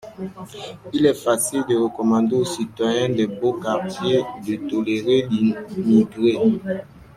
Il 0.93 1.05
est 1.05 1.13
facile 1.13 1.63
de 1.69 1.75
recommander 1.75 2.35
au 2.35 2.43
citoyen 2.43 3.09
des 3.09 3.27
beaux 3.27 3.53
quartiers 3.61 4.23
de 4.47 4.55
tolérer 4.67 5.27
l'immigré 5.29 6.39